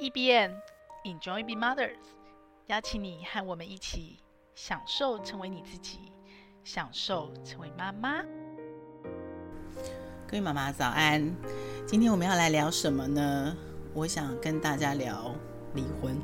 [0.00, 0.52] EBN
[1.04, 1.96] Enjoy Be Mothers，
[2.68, 4.20] 邀请你和我们一起
[4.54, 6.12] 享受成为你自己，
[6.62, 8.22] 享受成为妈妈。
[10.28, 11.34] 各位妈妈早安，
[11.84, 13.56] 今天我们要来聊什么呢？
[13.92, 15.34] 我想跟大家聊
[15.74, 16.16] 离婚。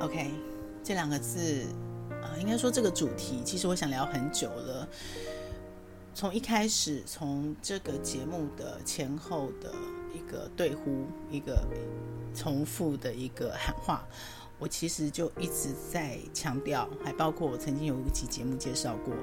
[0.00, 0.30] OK，
[0.82, 1.66] 这两个字
[2.22, 4.88] 啊、应该说这个主题，其实我想聊很久了。
[6.14, 9.70] 从一开始，从这个节目的前后的
[10.30, 11.66] 个对呼，一个
[12.34, 14.06] 重复的一个喊话，
[14.58, 19.14] 我其实就一直在强调，还包括我曾经有一期节目介绍过，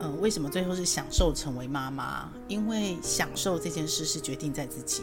[0.00, 2.32] 嗯、为什么最后是享受成为妈妈？
[2.48, 5.02] 因为享受这件事是决定在自己，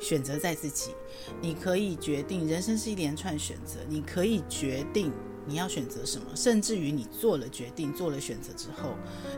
[0.00, 0.92] 选择在自己，
[1.40, 5.12] 你可以决定，人生是一连串选择，你可以决定。
[5.46, 6.34] 你要选择什么？
[6.34, 8.94] 甚至于你做了决定、做了选择之后，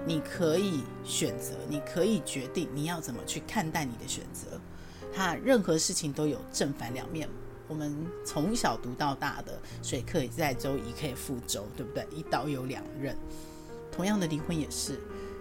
[0.07, 4.61] 你可以选择，你可以决定你要怎么去看待你的选择。
[5.17, 7.27] 它任何事情都有正反两面。
[7.67, 12.07] 我们从小读到大的“水可以载舟，亦可以覆舟”，对不对？
[12.15, 13.17] 一刀有两刃。
[13.91, 15.01] 同样的，离婚也是，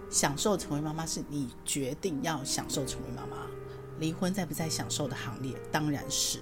[0.09, 3.45] 享受成为妈妈是你决定要享受成为妈妈。
[3.99, 5.53] 离婚在不在享受的行列？
[5.73, 6.39] 当然是。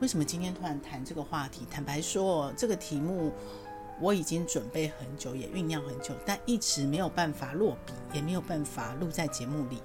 [0.00, 1.66] 为什么今天突然谈这个话题？
[1.68, 3.32] 坦白说，这个题目
[4.00, 9.82] 我已经准备很久，也酝酿很久，但一直没有办法落笔，也没有办法录在节目里。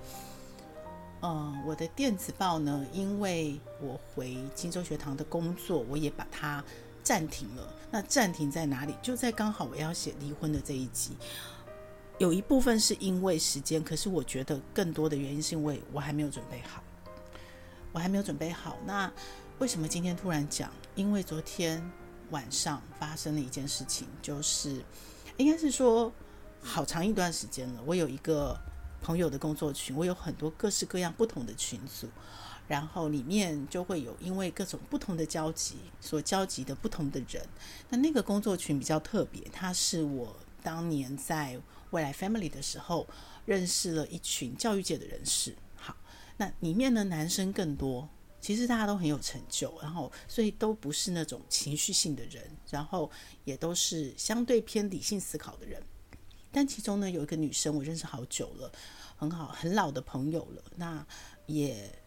[1.27, 6.63] 嗯，我的电子报呢，因为我回金州学堂的工作，我也把它
[7.01, 7.67] 暂停了。
[7.89, 8.93] 那暂停在哪里？
[9.01, 11.17] 就在刚好我要写离婚的这一集。
[12.19, 16.83] 有一部分是因为时间，可是我觉得更多的原因是因为我还没有准备好。
[17.91, 18.77] 我还没有准备好。
[18.85, 19.11] 那
[19.57, 20.69] 为什么今天突然讲？
[20.93, 21.81] 因为昨天
[22.29, 24.79] 晚上发生了一件事情，就是
[25.37, 26.11] 应该是说
[26.61, 27.81] 好长一段时间了。
[27.83, 28.55] 我有一个
[29.05, 32.07] 朋友的工作群，我有很多各式各样不同的群组，
[32.67, 37.47] 然后里面就会有因为各种不同的交集所交集的不同的人。
[37.89, 43.07] 那那个工作群比较特别，他是我当年在未来 Family 的时候
[43.45, 45.55] 认识了一群教育界的人士。
[45.75, 45.95] 好
[46.37, 48.09] 那里面的男生更多，
[48.41, 53.11] 其实大家都很有成就，然后所以都不是那种情绪性的人，然后
[53.43, 55.79] 也都是相对偏理性思考的人。
[56.51, 58.71] 但其中呢，有一个女生，我认识好久了，
[59.15, 61.05] 很好很老的朋友了，那
[61.45, 61.97] 也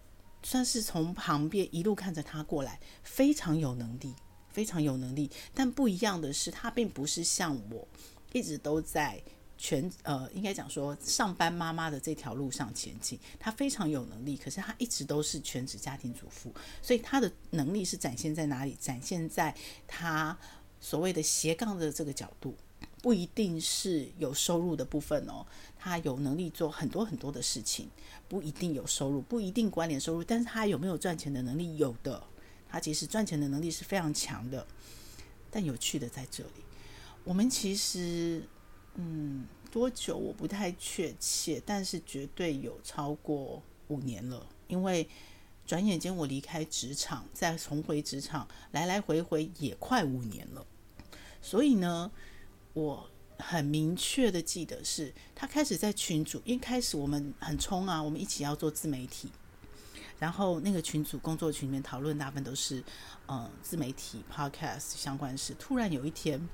[0.43, 4.15] 算是从旁边一路看着他过来，非常有能力，
[4.51, 5.31] 非常有能力。
[5.55, 7.87] 但不一样的是，他并不是像我
[8.33, 9.23] 一直都在。
[9.61, 18.77] 全呃，应该讲说上班妈妈的这条路上前进，他非常有能力，可是他一直都是全职家庭主妇，所以他的能力是展现在哪里？
[18.79, 19.53] 展现在
[19.89, 20.39] 他
[20.79, 22.57] 所谓的斜杠的这个角度，
[23.03, 25.47] 不一定是有收入的部分哦。
[25.79, 27.89] 他有能力做很多很多的事情，
[28.29, 31.77] 不一定有收入，不一定关联收入，但是他有没有赚钱的能力？
[31.77, 32.23] 有的，
[32.69, 34.67] 他其实赚钱的能力是非常强的。
[35.51, 36.65] 但有趣的在这里，
[37.25, 38.43] 我们其实。
[39.01, 44.45] 嗯，多久我不太确切，但是绝对有超过五年了。
[44.67, 45.09] 因为
[45.65, 50.67] 转眼间我离开职场，再重回职场，来来回回也快五年了。
[51.41, 52.11] 所以呢，
[52.79, 59.31] 我很明确的记得是他开始在群组，一开始我们很冲啊，我们一起要做自媒体，
[60.19, 62.83] 然后那个群组工作群里面讨论大部分都是
[63.27, 65.55] 嗯自媒体 podcast 相关事。
[65.59, 66.49] 突然有一天。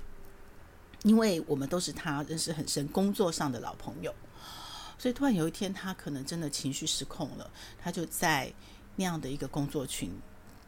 [1.03, 4.15] 因为我们都是他认识很深、工作上的老朋友，
[4.97, 7.51] 所以突然有一天，他可能真的情绪失控了。
[7.79, 8.51] 他就在
[8.97, 10.11] 那样的一个工作群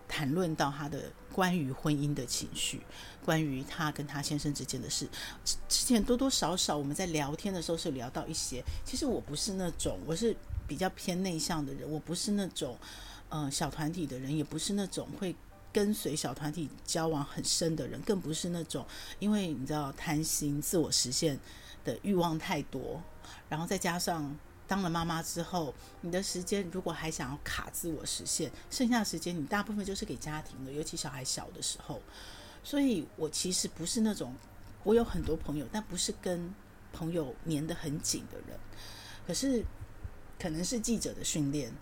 [0.08, 2.80] 谈论到他的关于婚姻的情绪，
[3.24, 5.08] 关于他跟他先生之间的事。
[5.44, 8.62] 之前多多少少我们在聊天的时候是聊到一些。
[8.84, 10.36] 其实我不是那种，我是
[10.66, 12.76] 比较偏内向的人，我不是那种
[13.28, 15.34] 嗯、呃、小团体的人，也不是那种会。
[15.72, 18.86] 跟随小团体交往很深的人，更不是那种，
[19.18, 21.38] 因为你知道贪心、自我实现
[21.84, 23.02] 的欲望太多，
[23.50, 24.34] 然后再加上
[24.66, 32.00] 当了妈妈之后，你的时间如果还想要卡自我实现，剩下的时间你大部分就是给家庭的，尤其小孩小的时候。
[32.62, 34.34] 所以我其实不是那种，
[34.82, 36.52] 我有很多朋友，但不是跟
[36.92, 38.58] 朋友黏得很紧的人。
[39.26, 39.64] 可是
[40.38, 41.72] 可能是记者的训练，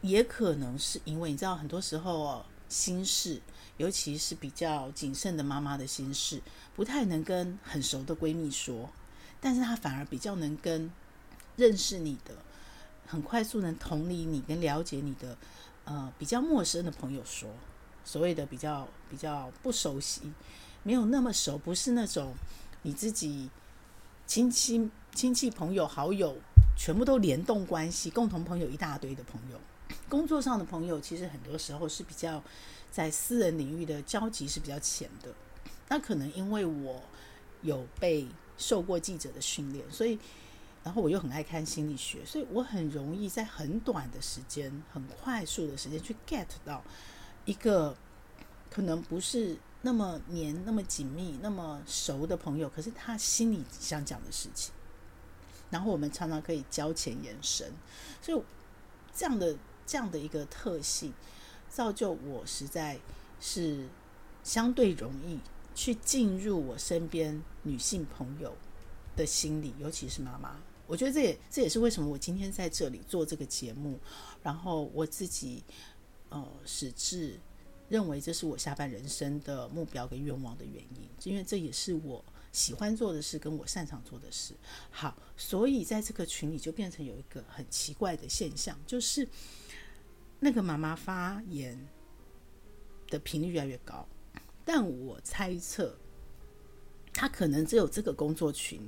[0.00, 2.46] 也可能是因为你知道，很多时候哦。
[2.68, 3.40] 心事，
[3.76, 6.42] 尤其是比较谨慎的妈妈的心事，
[6.74, 8.90] 不太能跟很熟的闺蜜说，
[9.40, 10.90] 但是她反而比较能跟
[11.56, 12.34] 认识你的、
[13.06, 15.36] 很快速能同理你跟了解你的，
[15.84, 17.48] 呃，比较陌生的朋友说。
[18.04, 20.32] 所谓的比较比较不熟悉，
[20.84, 22.32] 没有那么熟，不是那种
[22.82, 23.50] 你自己
[24.28, 26.36] 亲戚、亲戚、朋友、好友
[26.76, 29.58] 全部都联动关系，共同朋友一大堆的朋友。
[30.08, 32.40] 工作上的朋友，其实很多时候是比较
[32.92, 35.34] 在私人领域的交集是比较浅的。
[35.88, 37.02] 那可能因为我
[37.62, 38.24] 有被
[38.56, 40.16] 受过记者的训练，所以，
[40.86, 46.80] 然后我又很爱看心理学，所以我很容易在很短的时间、很快速的时间去 get 到
[47.44, 47.96] 一个
[48.70, 54.72] 可能不是那么黏、那么紧密、那么熟的朋友，可是他心里想讲的事情，
[55.70, 57.72] 然后我们常常可以交浅言深，
[58.22, 58.40] 所以
[59.12, 61.12] 这样的这样的一个特性，
[61.68, 63.00] 造就我实在
[63.40, 63.88] 是
[64.44, 65.40] 相对容易。
[65.78, 68.56] 去进入我身边女性朋友
[69.14, 70.56] 的心里，尤其是妈妈。
[70.86, 73.98] 我觉得这也这也是为什么我今天在这里做这个节目，
[74.42, 75.62] 然后我自己
[76.28, 77.38] 呃始至
[77.88, 84.54] 认为这是我下半人生的目标跟愿望的原因，因为这也是我喜欢做的事，跟我擅长做的事。
[84.90, 89.28] 好，所以在这个群里就变成有一个很奇怪的现象，就是
[90.40, 91.78] 那个妈妈发言
[93.08, 94.06] 的频率越来越高。
[94.64, 95.96] 但我猜测，
[97.12, 98.80] 他可能只有这个工作群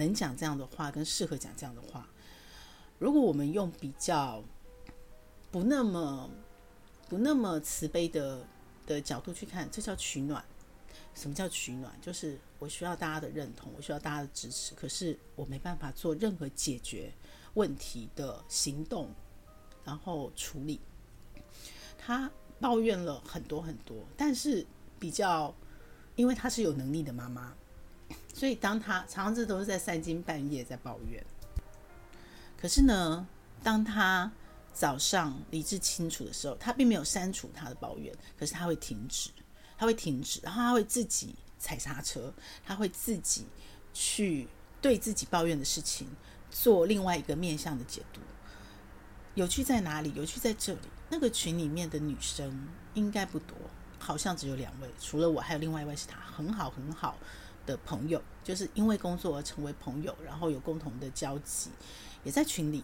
[0.00, 2.08] 能讲这样的话，跟适合讲这样的话。
[2.98, 4.42] 如果我们用比较
[5.50, 6.28] 不那么
[7.08, 8.44] 不那么慈悲的
[8.86, 10.44] 的角度去看，这叫取暖。
[11.14, 11.92] 什么叫取暖？
[12.00, 17.12] 就是我需要大家的认同，我需要大家的支持，可是我没办法做任何解决
[17.54, 19.10] 问题的行动，
[19.84, 20.80] 然后处理
[21.98, 22.30] 他。
[22.60, 24.66] 抱怨了很多很多，但是
[24.98, 25.54] 比较，
[26.14, 27.56] 因为他是有能力的妈妈，
[28.32, 31.24] 所以当他常常这都是在三更半夜在抱怨。
[32.56, 33.26] 可是呢，
[33.62, 34.30] 当他
[34.72, 39.30] 早上理智清楚的时候，他并没有删除他的抱怨，可是他会停止，
[39.76, 42.32] 他会停止，然后他会自己踩刹车，
[42.64, 43.46] 他会自己
[43.92, 44.46] 去
[44.80, 46.06] 对自己抱怨的事情
[46.50, 48.20] 做另外一个面向的解读。
[49.34, 50.12] 有趣在哪里？
[50.14, 50.80] 有趣在这里。
[51.08, 53.56] 那个群里面的女生应该不多，
[53.98, 57.16] 好像只有两位，除了我，还有另外一位是他很好很好
[57.66, 61.70] 的朋友，就是因为工作而成为朋友，然后有共同的交集，
[62.24, 62.82] 也在群里。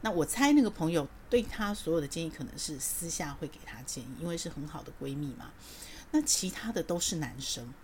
[0.00, 5.50] 那我猜那个朋友对她所有的建议，可能是私下会给她建议，因为是很好的闺蜜嘛。
[6.12, 7.74] 那其他的都是男生，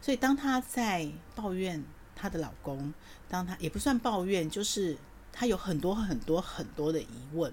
[0.00, 1.84] 所以当她在抱怨
[2.16, 2.92] 她的老公，
[3.28, 4.96] 当她也不算抱怨，就是
[5.32, 7.52] 她有很多很多很多的疑问。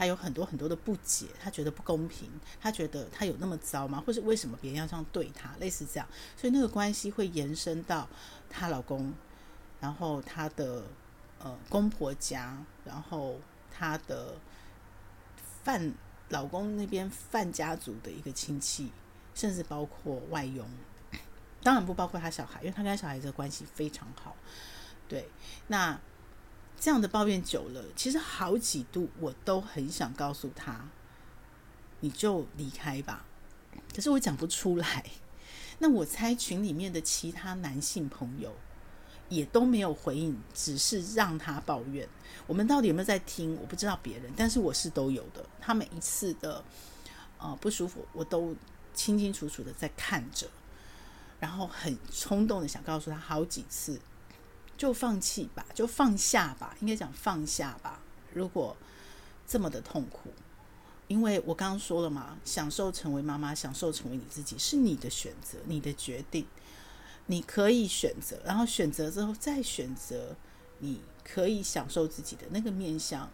[0.00, 2.26] 他有很多很多的不解，他觉得不公平，
[2.58, 4.02] 他觉得他有那么糟吗？
[4.06, 5.54] 或是为什么别人要这样对他？
[5.60, 6.08] 类似这样，
[6.38, 8.08] 所以那个关系会延伸到
[8.48, 9.12] 她老公，
[9.78, 10.84] 然后她的
[11.38, 13.38] 呃公婆家，然后
[13.70, 14.36] 她的
[15.62, 15.92] 范
[16.30, 18.90] 老公那边范家族的一个亲戚，
[19.34, 20.66] 甚至包括外佣，
[21.62, 24.34] 当然不包括她小孩，因为她跟小孩这个关系非常好。
[25.06, 25.28] 对，
[25.66, 26.00] 那。
[26.80, 30.88] 这样的抱怨久了，其实好几度我都很想告诉他，
[32.00, 33.26] 你就离开吧，
[33.94, 35.04] 可是我讲不出来。
[35.78, 38.54] 那我猜群里面的其他男性朋友
[39.28, 42.08] 也都没有回应，只是让他抱怨。
[42.46, 43.54] 我们到底有没有在听？
[43.60, 45.44] 我不知道别人，但是我是都有的。
[45.60, 46.64] 他每一次的
[47.38, 48.56] 呃不舒服，我都
[48.94, 50.48] 清清楚楚的在看着，
[51.38, 54.00] 然后很冲动的想告诉他好几次。
[54.80, 58.00] 就放弃吧，就放下吧，应该讲放下吧。
[58.32, 58.74] 如果
[59.46, 60.32] 这么的痛苦，
[61.06, 66.46] 因为我刚刚说了嘛，享受成为妈妈，享受成为你自己，是你的选择，你的决定，
[67.26, 70.34] 你可以选择，然后选择之后再选择，
[70.78, 73.28] 你可以享受自己的那个面向。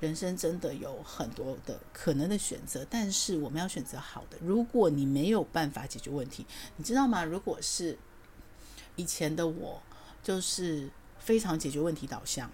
[0.00, 4.36] 人生真的有很多的可能的选择，但是我们要选择好的。
[4.42, 6.44] 如果你没有办法解决问题，
[6.76, 7.24] 你知道吗？
[7.24, 7.98] 如果是
[8.96, 9.82] 以前的我。
[10.22, 12.50] 就是非常解决问题导向，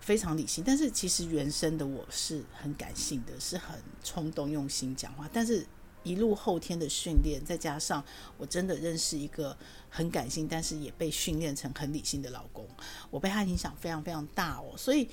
[0.00, 0.62] 非常理性。
[0.66, 5.28] 但是其实原生的我是很感性的，是很冲动、用心讲话。
[5.32, 5.66] 但是
[6.02, 8.04] 一路后天的训练，再加上
[8.36, 9.56] 我真的认识一个
[9.88, 12.66] 很感性，但是也被训练成很理性的老公，
[13.10, 14.74] 我被他影响非常非常大哦。
[14.76, 15.08] 所以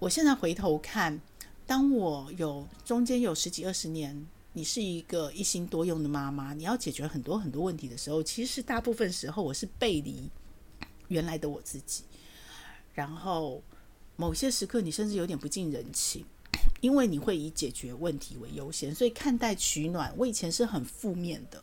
[0.00, 1.20] 我现在回头看，
[1.64, 10.28] 当我有中间有十几二十年，你是一个一心多用的妈妈，你要解决很多很多问题的时候，其实大部分时候我是背离。
[11.08, 12.02] 原来的我自己，
[12.94, 13.62] 然后
[14.16, 16.24] 某些时刻你甚至有点不近人情，
[16.80, 21.62] 因为你会以解决问题为优先，所以看待取暖，我以前是很负面的，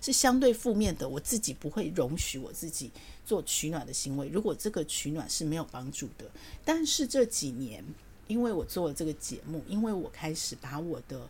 [0.00, 1.08] 是相对负面的。
[1.08, 2.90] 我自己不会容许我自己
[3.24, 6.30] 做取暖的行为，如果这个取暖是没有帮助的。
[6.64, 7.84] 但是这几年，
[8.28, 11.28] 因为我做了这个节目，因为我开始把我的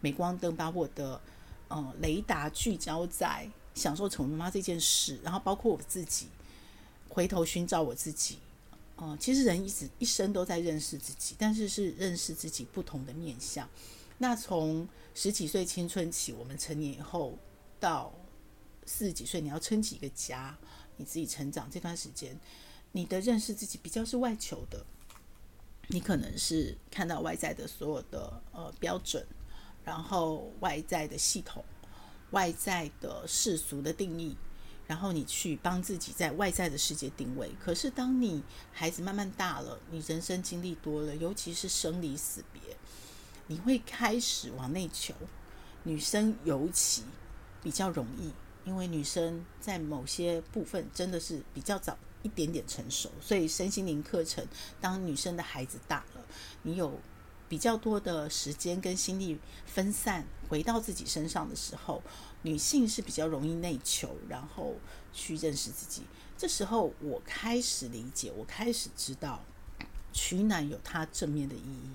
[0.00, 1.20] 镁光灯，把我的
[1.68, 6.26] 呃雷达聚焦在享受成为妈妈这件事，然后包括我自己。
[7.12, 8.38] 回头寻找我自己，
[8.96, 13.68] 哦，其实人一直一生都在认识自己，但是是认识自己不同的面向。
[14.16, 17.36] 那从十几岁青春期，我们成年以后
[17.78, 18.10] 到
[18.86, 20.56] 四十几岁，你要撑起一个家，
[20.96, 22.34] 你自己成长这段时间，
[22.92, 24.82] 你的认识自己比较是外求的，
[25.88, 29.22] 你可能是看到外在的所有的呃标准，
[29.84, 31.62] 然后外在的系统，
[32.30, 34.34] 外在的世俗的定义。
[34.92, 38.42] 然后你去帮自己在外在的世界定位，可是当你
[38.74, 42.60] 孩子慢慢大了，你人生经历多了，尤其是生离死别，
[43.46, 45.14] 你会开始往内求。
[45.84, 47.04] 女生尤其
[47.62, 48.30] 比较容易，
[48.66, 54.46] 因为女生在某些部分真的是比较早一点点成熟，所以身心灵课程，
[54.78, 56.20] 当女生的孩子大了，
[56.60, 57.00] 你有
[57.48, 62.02] 比较多的时间跟心力分散回到自己身上的时候。
[62.42, 64.74] 女性是比较容易内求，然后
[65.12, 66.02] 去认识自己。
[66.36, 69.44] 这时候，我开始理解，我开始知道，
[70.12, 71.90] 取暖有它正面的意义，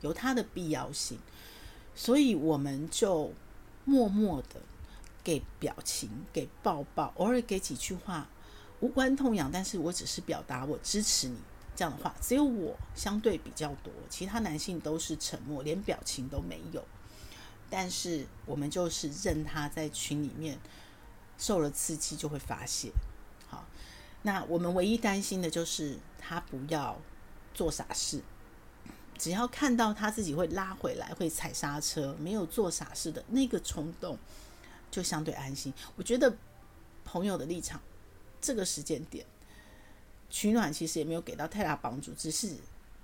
[0.00, 1.18] 有它的必要性。
[1.94, 3.32] 所以，我们就
[3.84, 4.60] 默默的
[5.22, 8.28] 给表情，给抱抱，偶尔给几句话，
[8.80, 11.36] 无关痛痒，但是我只是表达我支持你
[11.76, 12.12] 这样的话。
[12.20, 16.84] 只有我相对比较多，其他男性都是沉默，连表情都没有。
[17.74, 20.58] 但是我们就是任他在群里面
[21.38, 22.92] 受了刺激就会发泄，
[23.48, 23.64] 好，
[24.20, 27.00] 那我们唯一担心的就是他不要
[27.54, 28.22] 做傻事，
[29.16, 34.18] 只要看到他自己会拉回来，会踩刹车，没有做傻事的那个冲动，
[34.90, 35.72] 就相对安心。
[35.96, 36.36] 我觉得
[37.06, 37.80] 朋友的立场，
[38.38, 39.24] 这个时间点
[40.28, 42.54] 取暖其实也没有给到太大帮助，只是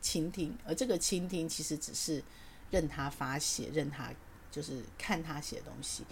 [0.03, 2.23] 倾听，而这个倾听其实只是
[2.71, 4.13] 任他发泄，任他。
[4.51, 6.05] 就是看他写东西，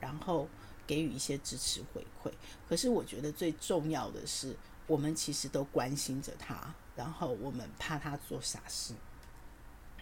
[0.00, 0.48] 然后
[0.86, 2.30] 给予一些支持回馈。
[2.68, 8.92] 可是我觉得最重要的是，我们其实都关心着他，然后我们怕他做傻事，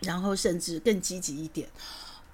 [0.01, 1.69] 然后甚至更积极一点，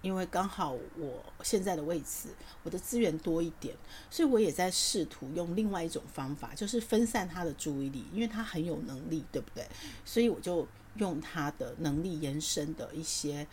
[0.00, 2.29] 因为刚好我现在的位置，
[2.62, 3.77] 我的资源多一点，
[4.11, 9.69] 所以我也在试图用另外一种方法，就是分散他的注意力，因为他很有能力，对不对？
[10.05, 13.47] 所以我就用他的能力延伸的一些。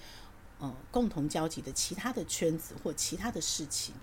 [0.58, 3.94] 呃，共同交集的其他的圈子或其他的事情，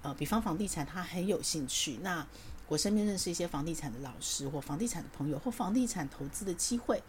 [0.00, 1.98] 呃，比方房地产，他很有兴趣。
[2.02, 2.26] 那
[2.66, 7.02] 我身边认识一些房地产的老师或房地产的朋友或房地产投资的机会，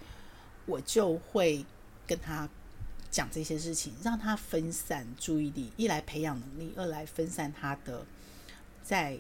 [0.66, 1.66] 我就会
[2.06, 2.50] 跟他
[3.10, 8.06] 讲这些事情，让他分散注意力，一来培养能力，二来分散他的
[8.84, 9.18] 在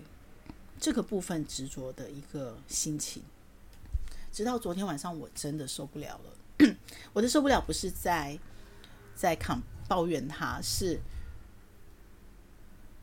[0.77, 3.23] 这个部分执着的一个心情。
[4.33, 6.75] 直到昨天晚上，我真的受不了了。
[7.13, 8.37] 我的受不了不是在。
[9.17, 11.01] 在抗抱怨他，是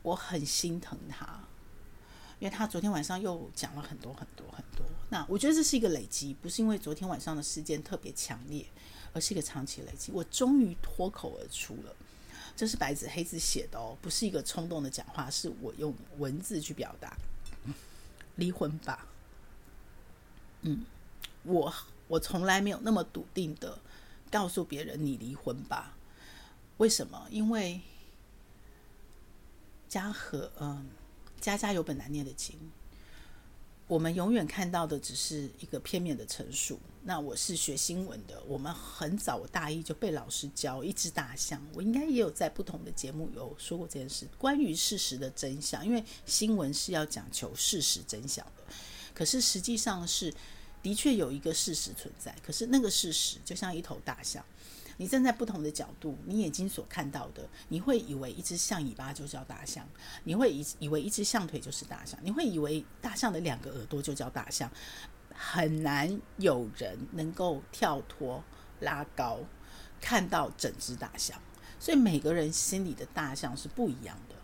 [0.01, 1.43] 我很心疼他，
[2.39, 4.85] 因为他昨天晚上又讲了很多很多很多。
[5.09, 8.65] 那我觉得这是一个累积，不是因为昨天晚上的事件特别强烈，
[9.13, 10.11] 而是一个长期累积。
[10.13, 11.93] 我终于脱口而出了，
[12.55, 17.15] 这是白纸黑字写的哦，不是一个冲动的讲话，是我用文字去表达。
[18.37, 19.07] 离婚吧，
[20.63, 20.83] 嗯，
[21.43, 21.73] 我
[22.09, 23.79] 我从来没有那么笃定的
[24.29, 25.94] 告诉别人你离婚吧。
[26.77, 27.27] 为什么？
[27.29, 27.79] 因为
[29.87, 30.85] 家和嗯，
[31.39, 32.57] 家家有本难念的经。
[33.87, 36.79] 我们永远看到的只是一个片面的陈述。
[37.03, 41.63] 那我是学新闻的，我们很早，我大一就被老师教一只大象。
[41.71, 45.85] 我应该也有在不同的节目有说过这件事，关于事实的真相。
[45.85, 48.73] 因为新闻是要讲求事实真相的，
[49.13, 50.33] 可是实际上是
[50.81, 52.35] 的确有一个事实存在。
[52.43, 54.43] 可是那个事实就像一头大象。
[54.97, 59.85] 你站在不同的角度，你眼睛所看到的，你会以为一只象尾巴就叫大象，
[60.23, 64.71] 你会以以为一只象腿就是大象，你会以为大象的两个耳朵就叫大象，
[65.33, 68.41] 很难有人能够跳脱
[68.79, 69.39] 拉高，
[69.99, 71.37] 看到整只大象。
[71.77, 74.35] 所以每个人心里的大象是不一样的，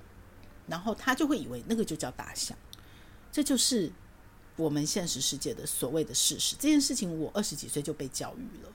[0.68, 2.58] 然后他就会以为那个就叫大象，
[3.32, 3.90] 这就是
[4.58, 6.58] 我们现实世界的所谓的事实。
[6.60, 8.70] 这件事情我二十几岁就被教育了，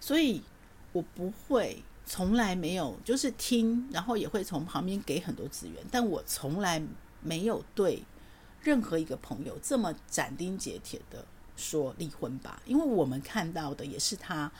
[0.00, 0.44] 所以。
[0.92, 6.82] 我不会，从来没有，就是听，然后也会从旁边给很多资源，但我从来
[7.20, 8.02] 没有对
[8.62, 11.24] 任何一个朋友这么斩钉截铁的
[11.56, 14.50] 说离婚吧，因为我们看到的也是他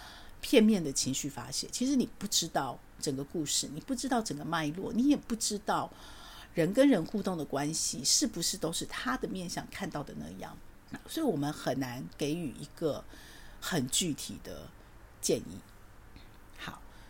[0.41, 1.67] 片面的情绪发泄。
[1.73, 5.91] 其实你不知道整个故事，你不知道整个脉络，你也不知道
[6.55, 10.57] 人跟人互动的关系是不是都是他的面向看到的那样，
[11.09, 13.03] 所以我们很难给予一个
[13.61, 14.69] 很具体的
[15.21, 15.59] 建议。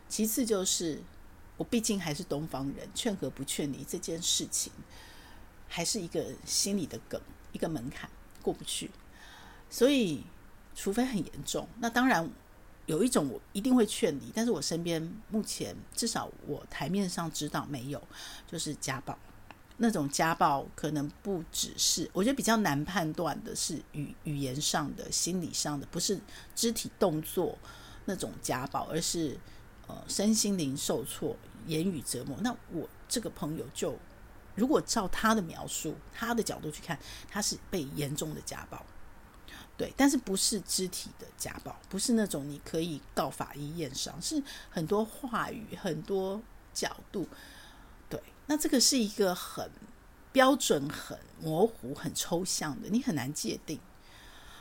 [0.09, 1.03] 其次就是，
[1.57, 4.73] 我毕竟还是东方人，劝和不劝离这件事情，
[5.69, 7.21] 还是一个心里的梗，
[7.53, 8.09] 一个门槛
[8.43, 8.91] 过不去。
[9.69, 10.25] 所以，
[10.75, 12.29] 除非很严重，那当然
[12.87, 18.03] 有一种我一定会劝离，但是我身边目前至少我台面上知道没有，
[18.51, 19.19] 就是家暴。
[19.81, 26.19] 那种家暴可能不只是，我觉得比较难判断的是语语言上的、心理上的，不是
[26.55, 27.57] 肢体动作
[28.07, 29.39] 那种家暴，而是
[29.89, 32.39] 呃身心灵受挫、言语折磨。
[32.41, 33.99] 那我这个朋友就，
[34.55, 36.97] 如果照他的描述、他的角度去看，
[37.29, 38.85] 他是被严重的家暴，
[39.77, 46.41] 对，但是不是肢体的家暴，不是那种你可以告法医验伤，是很多话语、很多
[46.73, 47.27] 角度。
[48.09, 49.71] 对那这个是一个很
[50.33, 53.81] 标准、很模糊、很抽象的，你很难界定。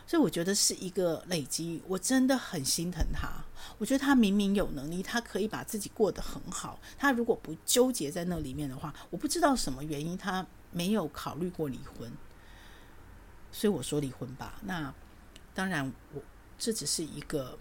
[0.07, 1.83] 所以我觉得是一个累积。
[1.87, 3.29] 我真的很心疼他。
[3.77, 6.79] 我觉得他明明有能力，他可以把自己过得很好。
[6.97, 12.11] 他如果不纠结在那里面的话，我不知道什么原因他没有考虑过离婚。
[13.51, 14.59] 所以我说离婚吧。
[14.63, 14.91] 那
[15.53, 16.21] 当然我，
[16.57, 17.59] 这只是一个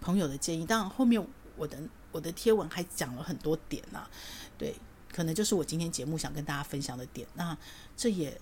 [0.00, 0.64] 朋友的建议。
[0.64, 1.24] 当然后面
[1.56, 1.78] 我的
[2.10, 4.04] 我的贴文还讲了很多点呢、
[4.56, 4.74] 对。
[5.12, 7.54] 可能就是我今天节目想跟大家分享的点，那
[7.94, 8.40] 这也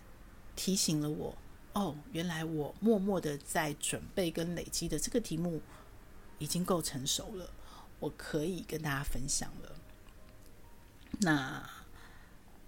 [0.55, 1.37] 提醒了我
[1.73, 5.61] 哦，原来我默默的在准备跟累积的这个题目
[6.39, 7.51] 已经够成熟了，
[7.99, 9.77] 我可以跟大家分享了。
[11.21, 11.69] 那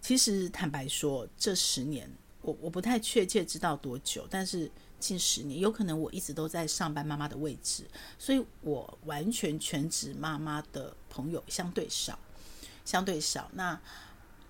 [0.01, 7.85] 其实坦白说，这十年我我不太确切知道多久，但是近十年有可能我一直都在上班妈妈的位置，
[8.19, 12.19] 所以我完全全职妈妈的朋友相对少。
[12.85, 13.49] 相对少。
[13.55, 13.81] 那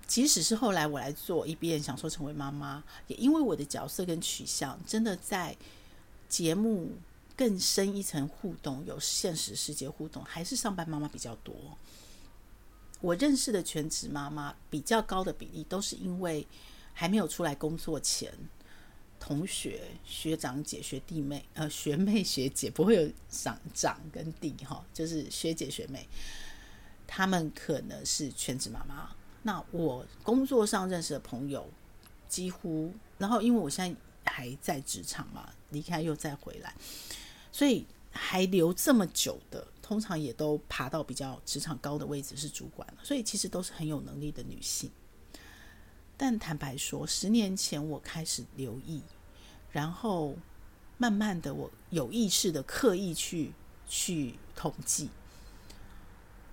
[0.07, 5.57] 即使是后来我来做一遍，想说成为妈妈，也因为我的角色跟取向，真的在
[6.29, 6.93] 节目
[7.37, 11.55] 更深一层互动，有现实世界互动，还是上班妈妈比较多。
[13.01, 16.47] 我认识的全职妈妈比较高的比例，都是因为
[16.93, 18.33] 还没有出来工作前，
[19.19, 26.07] 同学、学长姐、学弟妹，呃，学妹、 学姐，不会有长长跟弟哈，就是学姐、学妹。
[27.07, 31.69] 他们可能是全职妈妈，那我工作上认识的朋友
[32.29, 36.75] 几乎，然后因为我现在还在职场嘛，离开又再回来，
[37.51, 44.91] 所以还留这么久的，通常也都爬到比较职场高的位置，是主管了，所以其实都是很有能力的女性。
[46.17, 49.03] 但坦白说，十年前我开始留意，
[49.73, 50.37] 然后
[50.99, 53.53] 慢慢的我有意识的刻意去
[53.89, 55.09] 去统计。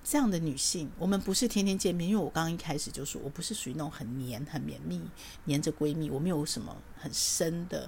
[0.09, 4.99] 这样的女性，我们不是天天见面，因为我刚刚一开始就说，我不是属于那种很黏、很绵密、
[5.43, 7.87] 黏着闺蜜，我没有什么很深的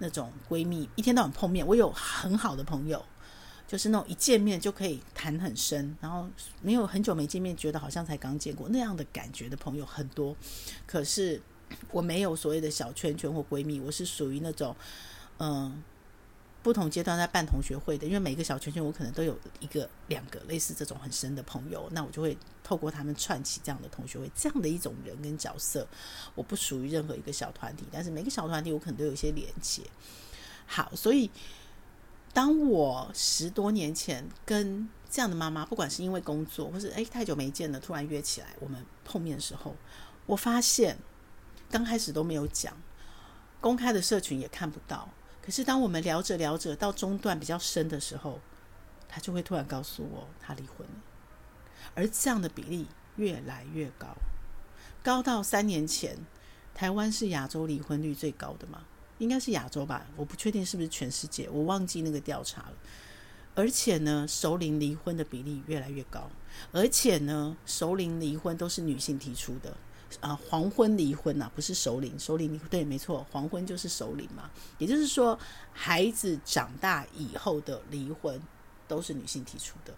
[0.00, 1.64] 那种闺蜜，一天到晚碰面。
[1.64, 3.00] 我有很好的朋友，
[3.68, 6.28] 就是那种一见面就可以谈很深，然后
[6.60, 10.36] 没有很久没见面，觉得好像才刚见过那样的感觉的朋友很多。
[10.88, 11.40] 可是
[11.92, 14.74] 我没有所谓的小圈圈或闺蜜，我是属于那种，
[15.38, 15.80] 嗯、
[16.62, 25.88] 不同阶段在办同学会的，因为每个小圈圈我可能都有一个、两个类似这种很深的朋友，那我就会透过他们串起这样的同学会，这样的一种人跟角色，
[26.34, 29.82] 我不属于任何一个小团体，但是每个小团体我可能都有一些连接。
[30.66, 31.30] 好，所以
[32.34, 39.74] 当我十多年前跟这样的妈妈，不管是因为工作，或是诶太久没见了，突然约起来我们碰面的时候，
[40.26, 40.98] 我发现
[41.70, 42.76] 刚开始都没有讲，
[43.62, 45.08] 公开的社群也看不到。
[45.50, 48.38] 可是当我们聊着聊着到中段比较深的时候，
[49.08, 50.94] 他就会突然告诉我他离婚了，
[51.92, 52.86] 而这样的比例
[53.16, 54.14] 越来越高，
[55.02, 56.16] 高到三年前
[56.72, 58.82] 台湾是亚洲离婚率最高的吗？
[59.18, 62.74] 应该是亚洲吧，我不确定是不是全世界，我忘记那个调查了。
[63.56, 66.30] 而且呢，熟龄离婚的比例越来越高，
[66.70, 69.76] 而且呢，熟龄离婚都是女性提出的。
[70.18, 74.50] 啊，黄昏离婚呐、啊，不是首领，首领离婚对，没错，黄昏就是首领嘛。
[74.78, 75.38] 也就是说，
[75.72, 78.40] 孩子长大以后的离婚
[78.88, 79.94] 都是女性提出的，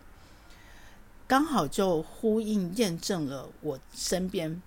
[1.27, 4.61] 刚好就呼应验证了我身边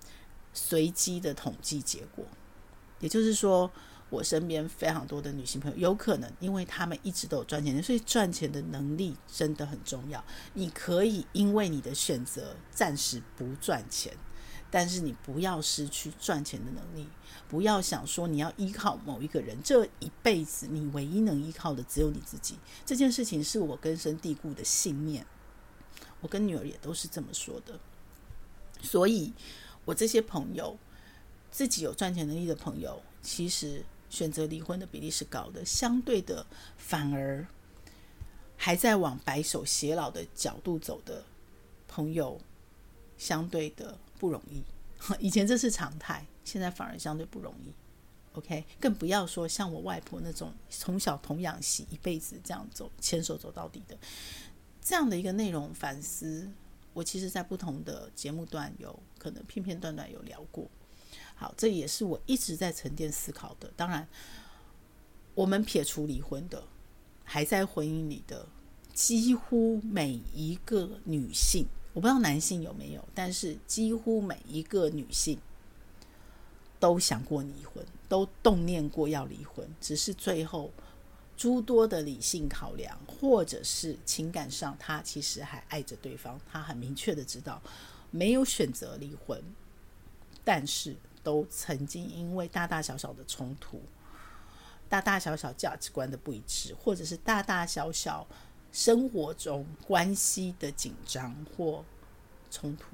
[0.52, 2.24] 随机的统计结果。
[2.98, 3.70] 也就是说，
[4.10, 10.24] 我身边非常多的女性朋友，有可能因为她们一直都有赚钱，所以赚钱的能力真的很重要。
[10.54, 14.12] 你可以因为你的选择暂时不赚钱。
[14.70, 17.06] 但是你不要失去赚钱的能力，
[17.48, 22.58] 不要想说你要依靠某一个人，这一辈子你唯一能依靠的只有你自己。
[22.84, 25.26] 这件事情是我根深蒂固的信念，
[26.20, 27.78] 我跟女儿也都是这么说的。
[28.82, 29.32] 所以，
[29.84, 30.76] 我这些朋友，
[31.50, 37.46] 自己有赚钱能力的朋友，其实选择离婚的比例是高的，相对的，反而
[38.56, 41.24] 还在往白首偕老的角度走的
[41.88, 42.38] 朋友，
[43.18, 43.98] 相对的。
[44.18, 44.62] 不容易，
[45.20, 47.70] 以前这是常态，现在反而相对不容易。
[48.32, 53.94] OK，更不要说像我外婆那种从小童养媳，一辈子这样走，牵手走到底的，
[54.80, 56.50] 这样的一个内容反思，
[56.94, 60.66] 我其实在不同的节目段有可能片片段段有聊过。
[61.34, 63.70] 好，这也是我一直在沉淀思考的。
[63.76, 64.08] 当然，
[65.34, 66.64] 我们撇除离婚的，
[67.22, 68.48] 还在婚姻里的，
[68.94, 75.38] 几乎每一个女性，我不知道男性有没有，但是几乎每一个女性
[76.78, 80.70] 都想过离婚，都动念过要离婚，只是最后
[81.38, 87.62] 诸多的理性考量，或者是情感上，他其实还爱着对方，他很明确的知道
[88.10, 89.42] 没有选择离婚，
[90.44, 90.94] 但是。
[91.22, 93.82] 都曾经因为大大小小的冲突、
[94.88, 98.24] 大大小小价值观的不一致，或者是大大小小
[98.76, 101.82] 生活中关系的紧张或
[102.50, 102.88] 冲突，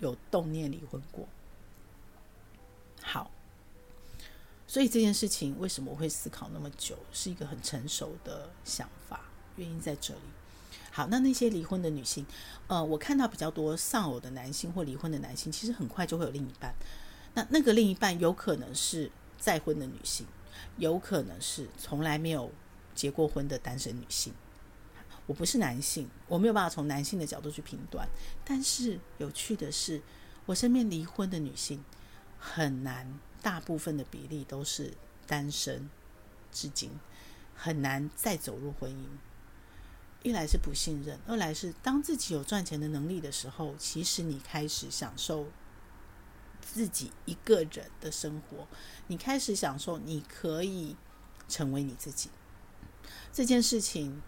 [0.00, 1.24] 有动念离婚过。
[3.00, 3.30] 好，
[4.66, 9.20] 所以这件事情为什么我会思考那么久，是一个很成熟的想法，
[9.54, 10.20] 原因在这里。
[10.90, 12.26] 好，那那些离婚的女性，
[12.66, 16.74] 呃，我看到比较多丧偶的男性或离婚的男性，其实很快就会有另一半。
[17.34, 20.26] 那那个另一半有可能是再婚的女性，
[20.76, 22.50] 有可能是从来没有
[22.96, 24.34] 结过婚的单身女性。
[25.26, 28.08] 我不是男性，我没有办法从男性的角度去评断。
[28.44, 30.02] 但是有趣的是，
[30.46, 31.84] 我身边离婚的女性
[32.38, 34.94] 很难，大部分的比例都是
[35.26, 35.88] 单身，
[36.50, 36.90] 至今
[37.54, 39.06] 很难再走入婚姻。
[40.22, 45.46] 一来是不信任，二来是当自己有赚钱的能力的时候，其实你开始享受。
[46.64, 48.68] 自己一个人的生活，
[49.08, 50.94] 你开始享受，你可以
[51.48, 52.30] 成为你自己。
[53.32, 54.22] 这件事情，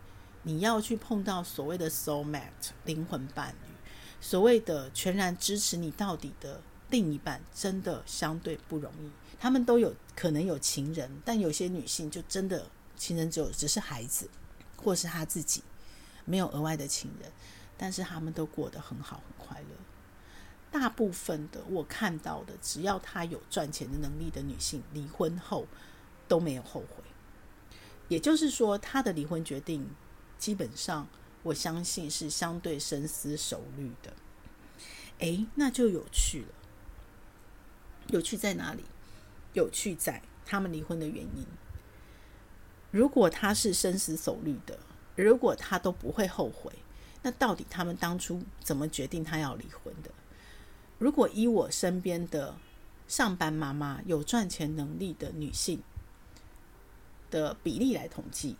[0.45, 3.75] 你要去碰到所谓的 soul mate 灵魂伴侣，
[4.21, 9.11] 所谓的全然支持你到底的另一半，真的相对不容易。
[9.41, 14.29] 他们都有可能有情人，但有些女性就真的情人只有只是孩子，
[14.77, 15.63] 或是她自己，
[16.25, 17.31] 没有额外的情人，
[17.77, 19.77] 但是他们都过得很好，很快乐。
[20.71, 25.67] 大部分的我看到的，只要她有赚钱的能力的女性，离婚后
[26.29, 27.05] 都没有后悔。
[28.09, 29.89] 也就是说，她的离婚决定
[30.45, 31.09] 基本上，
[31.43, 34.13] 我相信是相对深思熟虑的。
[35.21, 36.49] 诶，那就有趣了。
[38.09, 38.85] 有趣在哪里？
[39.55, 41.47] 有趣在他们离婚的原因。
[42.91, 44.79] 如果他是深思熟虑的，
[45.17, 46.71] 如果他都不会后悔，
[47.23, 50.11] 那到底他们当初怎么决定他要离婚的？
[50.99, 52.55] 如果依我身边的
[53.09, 55.83] 上班妈妈有赚钱能力的女性
[57.31, 58.59] 的比例来统计，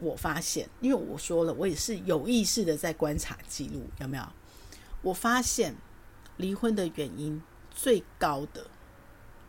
[0.00, 4.24] 我发现，因为我说了，我也是有意识的在观察记录，有没有？
[5.02, 5.74] 我发现
[6.36, 8.66] 离婚的原因最高的、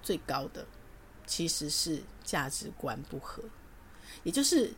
[0.01, 0.65] 最高的
[1.25, 3.43] 其实是价值观不合，
[4.23, 4.71] 也就是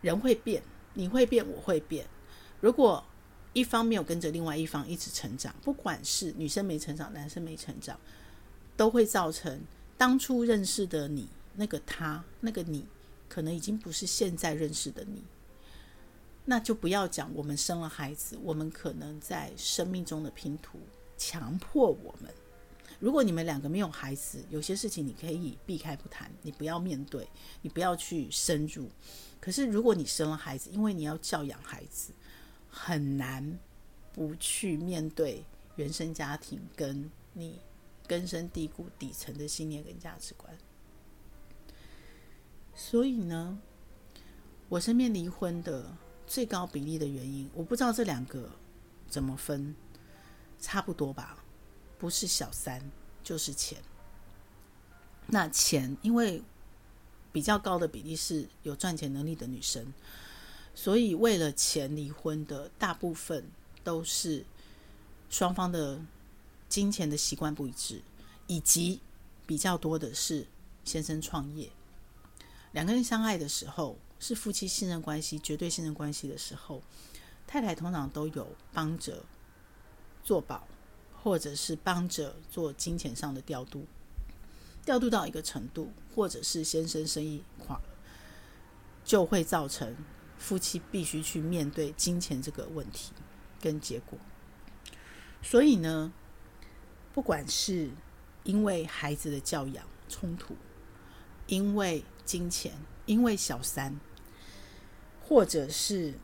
[0.00, 0.62] 人会变，
[0.94, 2.06] 你会变，我会变。
[2.60, 3.04] 如果
[3.52, 7.98] 一方没有跟着另外一方一直成长，不管是女生没成长，男生没成长，
[8.76, 9.60] 都会造成
[9.96, 12.86] 当初认识的你，那个他，那个你，
[13.30, 15.24] 可能已经不是现在认识的你。
[16.44, 20.78] 那就不要讲我们生了孩子，我们可能在生命中的拼图
[21.16, 22.30] 强迫我们。
[22.98, 27.26] 如果你们两个没有孩子，有些事情你可以避开不谈，你不要面对，
[27.62, 28.90] 你不要去深入。
[29.40, 32.12] 可是如果你生了孩子，因为你要教养孩子。
[32.72, 33.58] 很难
[34.12, 37.58] 不去面对原生家庭跟你
[38.06, 40.56] 根深蒂固底层的信念跟价值观。
[42.74, 43.58] 所以呢，
[44.68, 48.50] 我身边离婚的最高比例的原因，我不知道这两个
[49.08, 49.74] 怎么分，
[50.58, 51.42] 差不多吧，
[51.98, 52.82] 不是小三
[53.22, 53.82] 就是钱。
[55.26, 56.42] 那钱，因为
[57.32, 59.92] 比较高的比例是有赚钱能力的女生。
[60.74, 63.44] 所以，为了钱离婚的大部分
[63.84, 64.44] 都是
[65.28, 66.00] 双方的
[66.68, 68.00] 金钱的习惯不一致，
[68.46, 69.00] 以及
[69.46, 70.46] 比较多的是
[70.84, 71.70] 先生创业。
[72.72, 76.82] 两个人相爱的时候是夫妻信任关系、绝对信任关系的时候，
[77.46, 79.24] 太太通常都有帮着
[80.22, 80.66] 做保，
[81.22, 83.86] 或者是帮着做金钱上的调度，
[84.84, 87.84] 调度到一个程度，或者是先生生意垮了，
[89.04, 89.96] 就会造成。
[90.40, 93.12] 夫妻必须去面对金钱这个问题
[93.60, 94.18] 跟结果，
[95.42, 96.10] 所以呢，
[97.12, 97.90] 不管是
[98.44, 100.56] 因为孩子的教养冲突，
[101.46, 102.72] 因为金钱，
[103.06, 103.98] 因为小三，
[105.20, 106.14] 或者是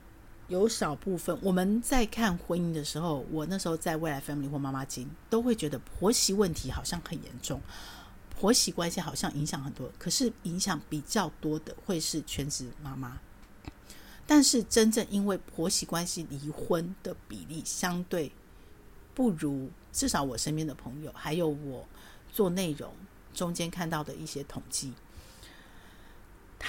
[0.47, 7.61] 有少部分我们在看婚姻的时候，我那时候在未来 Family 或妈妈经都会觉得婆媳问题好像很严重，
[8.39, 13.19] 婆媳关系好像影响很多，可是影响比较多的会是全职妈妈。
[14.29, 18.31] 但是真正因为婆媳关系离婚的比例相对
[19.13, 21.85] 不如，至少我身边的朋友，还有我
[22.33, 22.93] 做内容
[23.35, 24.93] 中间看到的一些统计，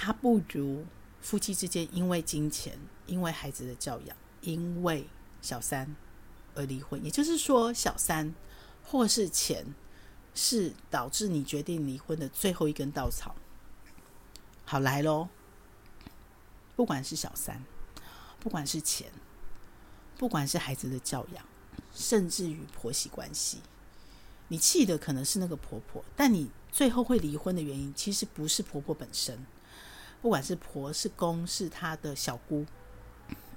[0.00, 0.86] 他不如
[1.20, 5.08] 夫妻之间因为金钱、因为孩子的教养、因为
[5.42, 5.96] 小三
[6.54, 7.04] 而离婚。
[7.04, 8.32] 也就是说，小三
[8.84, 9.74] 或是钱
[10.36, 13.34] 是导致你决定离婚的最后一根稻草。
[14.64, 15.28] 好，来喽。
[16.76, 17.64] 不管是小三，
[18.38, 19.10] 不管是钱，
[20.16, 21.44] 不管是孩子的教养，
[21.92, 23.58] 甚至于婆媳关系，
[24.46, 29.44] 你气的可能是那个婆婆，但你最后会离婚的原因，其实不是婆婆本身。
[30.20, 32.64] 不管是婆是公是他的小姑，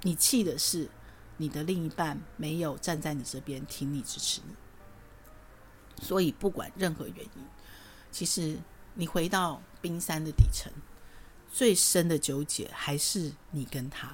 [0.02, 0.88] 你气的是
[1.36, 4.54] 你的另一半没有站在你这边挺你支持你。
[6.02, 7.44] 所以不管任何原因，
[8.10, 8.58] 其实
[8.94, 10.72] 你回到冰山的底层。
[11.54, 14.10] 最深的纠结还是你跟他。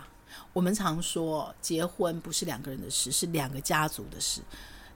[0.53, 4.43] 我们常说，结婚不是两个人的事，是两个家族的事。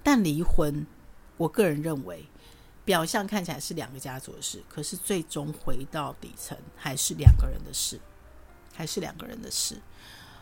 [0.03, 0.85] 但离婚，
[1.37, 2.27] 我个人认为，
[2.85, 8.01] 表象看起来是两个家族的事，可是最终回到底层，还是两个人的事，
[8.75, 9.81] 还是两个人的事。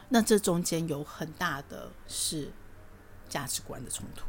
[0.08, 2.50] 那这中间有很大的是
[3.28, 4.26] 价值观的冲突，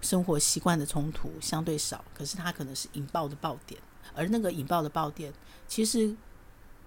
[0.00, 3.80] 生活习惯的冲突相对少，可是它可能是引爆的爆点，
[4.14, 5.32] 而那个引爆的爆点，
[5.66, 6.16] 其实。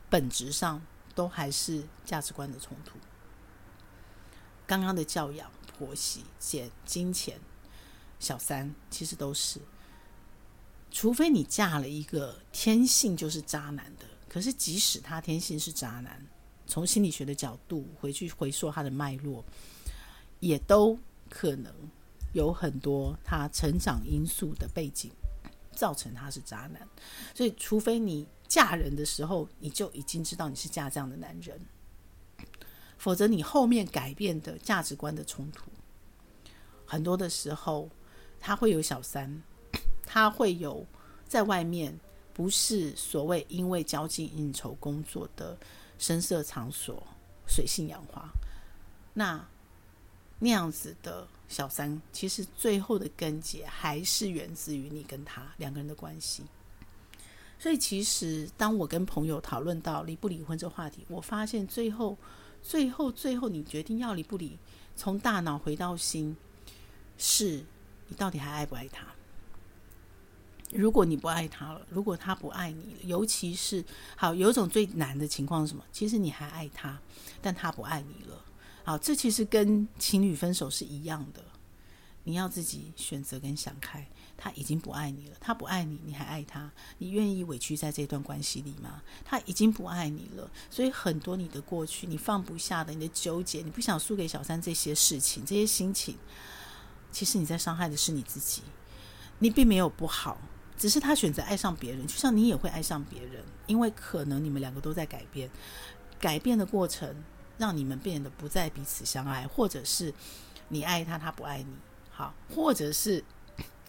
[0.08, 0.80] 本质上
[1.16, 3.00] 都还是价值观的冲突。
[4.68, 7.40] 刚刚的教养、婆媳、捡金钱、
[8.20, 9.60] 小三，其实都是。
[10.96, 16.26] 除非你嫁了一个天性就是渣男的，可是即使他天性是渣男，
[16.66, 19.44] 从心理学的角度回去回溯他的脉络，
[20.40, 20.98] 也都
[21.30, 21.70] 可能
[22.32, 25.12] 有很多他成长因素的背景
[25.74, 26.88] 造成他是渣男。
[27.36, 28.26] 所以，除非你。
[28.48, 31.60] 嫁人的时候，你就已经知道你是嫁这样的男人，
[32.96, 35.72] 否则你后面改变的价值观的冲突，
[36.86, 37.90] 很多的时候
[38.40, 39.42] 他会有小三，
[40.16, 40.88] 他会有
[41.28, 42.00] 在外面
[42.34, 45.58] 不是所谓因为交际应酬工作的
[45.98, 47.04] 声色场所
[47.46, 48.30] 水性杨花，
[49.14, 49.46] 那
[50.40, 56.46] 那样子的小三，其实最后的根结还是源自于你跟他两个人的关系。
[57.60, 62.18] 所以，其实当我跟朋友讨论到离不离婚这话题，我发现最后、
[62.64, 64.58] 最后、最后，你决定要离不离，
[64.96, 66.38] 从大脑回到心，
[67.18, 67.66] 是
[68.08, 69.08] 你到底还爱不爱他？
[70.76, 73.84] 如果你不爱他了，如果他不爱你了，尤其是
[74.16, 75.84] 好，有一种最难的情况是什么？
[75.92, 77.00] 其实你还爱他，
[77.42, 78.42] 但他不爱你了。
[78.84, 81.44] 好，这其实跟情侣分手是一样的，
[82.24, 84.06] 你要自己选择跟想开。
[84.38, 86.70] 他已经不爱你了，他不爱你，你还爱他？
[86.98, 89.02] 你愿意委屈在这段关系里吗？
[89.24, 96.18] 他已经不爱你了，所以很多你的过去，你放不下的，你的纠结，你不想输给小三这些事情，这些心情，
[97.14, 98.62] 其实你在伤害的是你自己。
[99.40, 100.38] 你并没有不好，
[100.78, 105.50] 只是他选择爱上别人，就像你也会爱上别人，因为可能你们两个都在改变，
[106.20, 107.24] 改变的过程
[107.58, 110.14] 让你们变得不再彼此相爱，或者是
[110.70, 111.76] 你爱他，他不爱你，
[112.10, 113.24] 好，或者是。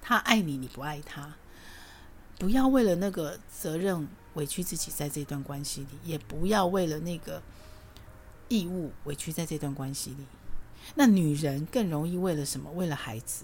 [0.08, 1.34] 他爱你，你不爱他，
[2.38, 7.42] 不要为了那个责任委屈自己在这段关系里，也不要为了那个
[8.46, 10.24] 义务委屈在这段关系里。
[10.94, 12.70] 那女人更容易为了什么？
[12.70, 13.42] 为了孩子，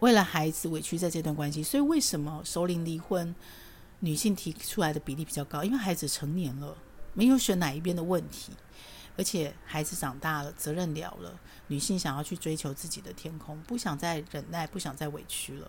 [0.00, 1.62] 为了孩子委屈在这段关系。
[1.62, 3.34] 所以为什么首领离婚
[4.00, 5.62] 女性提出来的比例比较高？
[5.64, 6.76] 因为孩子成年了，
[7.14, 8.52] 没有选哪一边的问题。
[9.16, 15.68] 而且孩子长大了，责任了了，女性想要去追求自己的天空，不想再忍耐，不想再委屈了，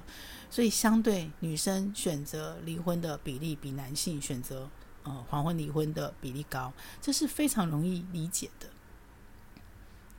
[0.51, 4.69] 所以相对女生选择离婚的比例比男性选择
[5.01, 8.69] 呃黄昏离婚的比例高，这是非常容易理解的。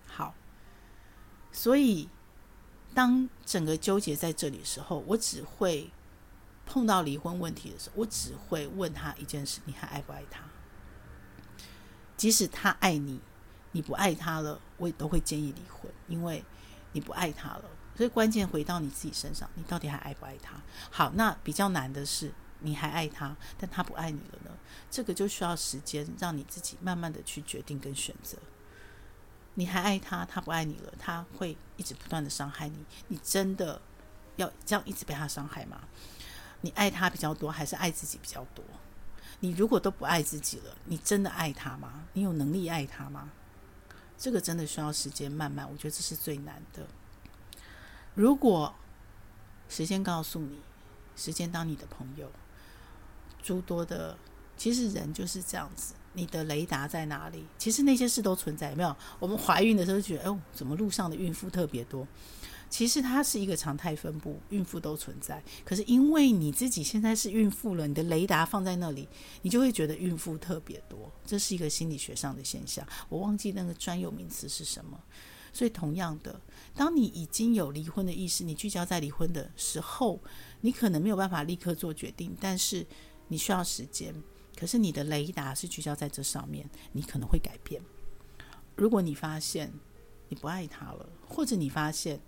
[0.08, 0.34] 好，
[1.52, 2.08] 所以
[2.94, 5.90] 当整个纠结在这里的时候，我只会
[6.66, 10.42] 碰到离婚问题的时候，我只会问他一件事：你还爱不爱他？
[12.16, 13.20] 即使他爱你，
[13.72, 16.44] 你不爱他了，我也都会建议离婚，因为
[16.92, 17.64] 你不爱他了。
[17.96, 20.60] 所以关键回到你自己身上，你到底还爱不爱他？
[20.90, 24.50] 好，那比较难的是，你还爱他，但他不爱你了呢？
[24.90, 28.38] 这个就需要时间，让你自己慢慢的去决定跟选择。
[29.54, 32.84] 你还爱他，他不爱你了，他会一直不断的伤害你。
[33.08, 33.80] 你真的
[34.36, 35.80] 要这样一直被他伤害吗？
[36.62, 38.64] 你爱他比较多，还是爱自己比较多？
[39.40, 42.04] 你如果都不爱自己了，你真的爱他吗？
[42.12, 43.30] 你有能力爱他吗？
[44.18, 46.86] 这个真的需要时间慢慢，我觉得这是最难的。
[48.14, 48.74] 如果
[49.68, 50.60] 时间告诉你，
[51.16, 52.30] 时间当你的朋友，
[53.42, 54.18] 诸多的，
[54.56, 57.44] 其实人就是这样子，你的雷达在哪里？
[57.58, 58.96] 其实那些事都存在，有没有？
[59.18, 62.06] 我们怀孕的时候觉得，哦，怎么路上的孕妇特别多？
[62.68, 65.42] 其实它是一个常态分布，孕妇都存在。
[65.64, 69.08] 可是因为你自己现在是孕妇了，你的雷达放在那里，
[69.42, 71.10] 你就会觉得孕妇特别多。
[71.26, 74.98] 这是一个心理学上的现象，我忘记那个专有名词是什么。
[75.52, 76.40] 所以同样的，
[76.72, 80.20] 当你已经有离婚的意识，你聚焦在离婚的时候，
[80.60, 82.86] 你可能没有办法立刻做决定，但是
[83.26, 84.14] 你需要时间。
[84.60, 87.80] 可是你的雷达是聚焦在这上面，你可能会改变。
[88.76, 89.72] 如果你发现
[90.28, 92.20] 你不爱他了，或者你发现，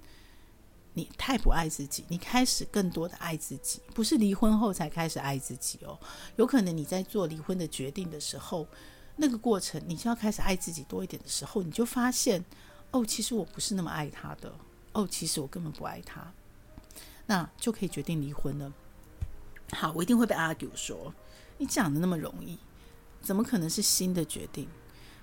[0.94, 5.98] 你太不爱自己，你开始更多的爱自己，不是离婚后才开始爱自己哦。
[6.36, 8.66] 有可能你在做离婚的决定的时候，
[9.16, 12.42] 那个过程你就要开始爱自己多一点的时候，你就发现，
[12.92, 14.50] 哦，其实我不是那么爱他的，
[14.92, 16.32] 哦，其实我根本不爱他，
[17.26, 18.72] 那就可以决定离婚了。
[19.72, 21.14] 好，我一定会被 argue 说，
[21.62, 22.58] 你讲的那么容易，
[23.20, 24.68] 怎么可能是新的决定？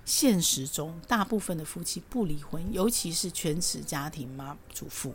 [0.06, 5.14] 现实中，大部分的夫妻不离婚，尤其是全职家庭妈主妇。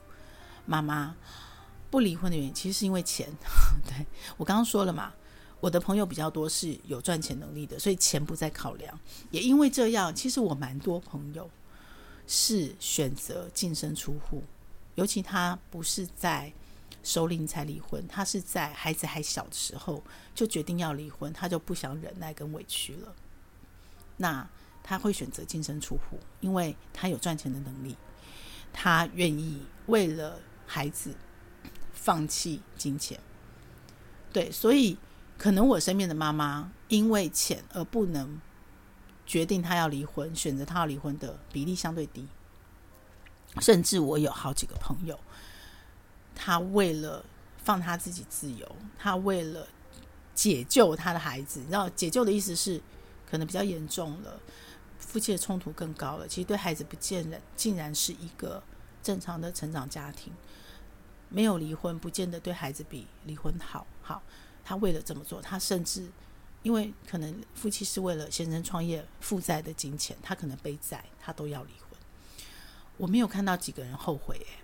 [0.67, 1.15] 妈妈
[1.89, 3.27] 不离婚的原因，其实是因为钱。
[3.87, 4.05] 对，
[4.37, 5.11] 我刚刚说了嘛，
[5.59, 8.99] 我的朋友比较多是有赚钱能力的，所以钱不在考量。
[9.31, 11.49] 也因为这样，其实我蛮多朋友
[12.27, 14.43] 是选择净身出户，
[14.93, 16.53] 尤其他不是在
[17.05, 23.15] 首领才离婚，他是在孩子还小的时候就决定要离婚，他就不想忍耐跟委屈了。
[24.17, 24.45] 那
[24.83, 27.95] 他会选择净身出户，因为他有赚钱的能力，
[28.73, 30.41] 他愿意为了。
[30.67, 31.15] 孩子
[31.93, 33.19] 放弃金钱，
[34.33, 34.97] 对，所以
[35.37, 38.41] 可能我身边的妈妈因为钱而不能
[39.27, 42.27] 决定她要离婚，选择她要离婚的比例相对低。
[43.61, 45.19] 甚至我有好几个朋友，
[46.45, 47.25] 他为了
[47.57, 49.67] 放他自己自由，他为了
[50.35, 52.79] 解救他的孩子，你知道解救的意思是
[53.27, 54.39] 可能比较严重了，
[54.99, 56.27] 夫妻的冲突更高了。
[56.27, 58.61] 其实对孩子不见人，竟然是一个
[59.01, 60.31] 正常的成长家庭。
[61.29, 63.87] 没有离婚，不见得对孩子比离婚好。
[64.03, 64.21] 好，
[64.63, 66.07] 他为了这么做，他甚至
[66.61, 71.99] 因为可能夫妻是为了先生创业负债的金钱，他可能背债，他都要离婚。
[72.97, 74.59] 我没有看到几个人后悔，哎，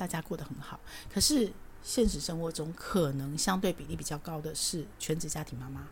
[0.00, 0.80] 大家过得很好。
[1.12, 5.88] 可是现实生活中，可能相对比例比较高的是全职家庭妈妈，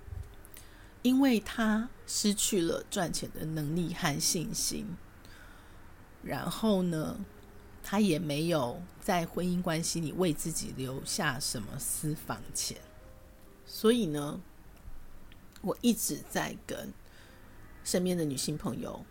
[1.03, 4.97] 因为她失去了赚钱的能力和信心。
[6.23, 7.19] 然后呢，
[7.83, 12.79] 她也没有在婚姻关系里为自己留下什么私房钱，
[13.67, 14.41] 所以呢，
[15.61, 16.95] 我一直在跟
[17.85, 19.05] 身边的女性朋友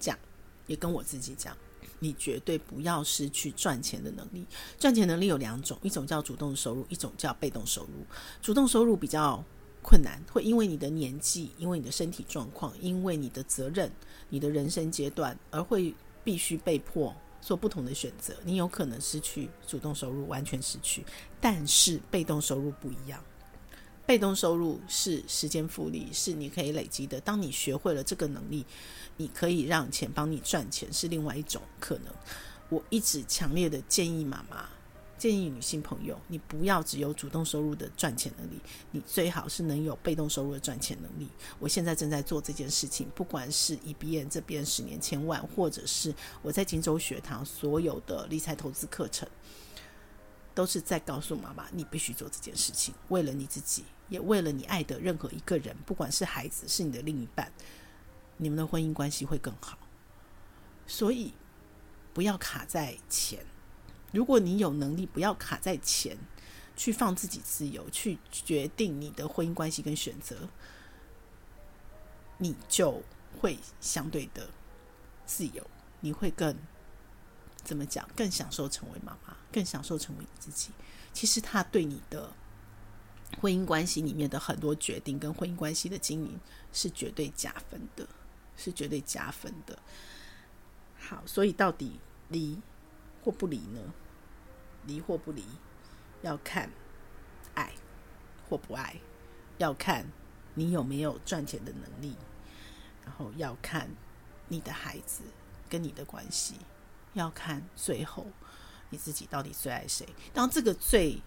[0.00, 0.18] 讲，
[0.66, 1.56] 也跟我自己讲，
[2.02, 4.44] 你绝对不要失去赚钱的能力。
[4.76, 8.04] 赚钱能力有两种，一种叫主动收入，一种叫被动收入。
[8.42, 9.42] 主动收入比较
[9.80, 13.88] 困难，会因为你的年纪，因为你的身体状况，因为你的责任，
[14.28, 17.14] 你的人生阶段，而会必须被迫。
[17.44, 21.04] 做不同的选择，你有可能失去主动收入，完全失去。
[21.40, 23.20] 但是被动收入不一样，
[24.04, 27.20] 被动收入是时间复利，是你可以累积的。
[27.20, 28.66] 当你学会了这个能力，
[29.16, 32.12] 你可以让钱帮你赚钱，是另外一种可能。
[32.68, 34.68] 我一直强烈的建议妈妈。
[35.18, 38.58] 建议女性朋友，你不要只有主动收入的赚钱能力，
[38.90, 41.28] 你最好是能有被动收入的赚钱能力。
[41.60, 46.12] 我现在正在做这件事情，不管是 EBN 这边十年千万，或者是
[46.42, 49.28] 我在荆州学堂所有的理财投资课程，
[50.54, 57.52] 都是在告诉妈妈，你必须做这件事情，为了你自己，也为了你爱的任何一个人，不管是孩子，是你的另一半，
[58.36, 59.78] 你们的婚姻关系会更好。
[60.86, 61.32] 所以，
[62.12, 63.44] 不要卡在钱。
[64.12, 66.18] 如果你有能力，不要卡在钱，
[66.76, 70.48] 去放自己自由，去决定你的婚姻关系跟选择，
[72.36, 73.02] 你就
[73.40, 74.50] 会相对的
[75.24, 75.66] 自由，
[76.00, 76.54] 你会更
[77.64, 78.08] 怎么讲？
[78.16, 80.70] 更享受成为妈妈，更享受成为你自己。
[81.12, 82.32] 其实他对你的
[83.40, 86.38] 婚姻关系里面的很多决定跟婚姻关系的经营
[86.72, 88.06] 是绝对加分的，
[88.56, 89.78] 是绝对加分的。
[90.98, 92.58] 好，所以到底离
[93.22, 93.80] 或不离呢？
[94.86, 95.44] 离或不离，
[96.22, 96.70] 要看
[97.54, 97.72] 爱
[98.48, 98.96] 或不爱，
[99.58, 100.06] 要看
[100.54, 102.16] 你有没有赚钱的能力，
[103.04, 103.88] 然后要看
[104.48, 105.22] 你的孩子
[105.68, 106.56] 跟你的关系，
[107.14, 108.26] 要看最后
[108.90, 110.06] 你自己到底最爱谁。
[110.32, 111.20] 当这个最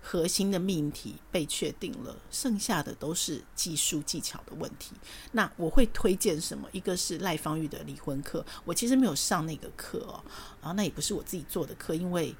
[0.00, 4.94] 核心的命题被确定了，剩下的都是技术技巧的问题。
[5.32, 6.68] 那我会推荐什么？
[6.72, 10.22] 一个是赖芳玉的离婚课，我其实没有上那个课哦，
[10.60, 12.34] 然后那也不是我自己做的课，因为。